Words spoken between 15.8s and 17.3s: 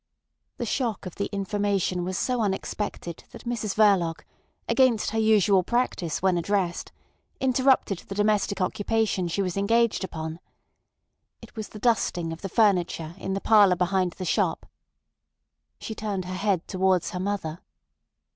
turned her head towards her